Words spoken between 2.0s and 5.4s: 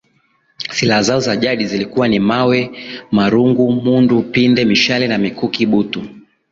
ni mawe marungu mundu pinde mishale na